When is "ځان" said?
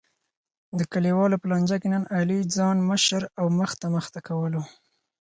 2.55-2.77